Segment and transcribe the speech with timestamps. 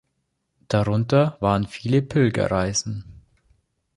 [0.67, 3.05] Darunter waren viele Pilgerreisen.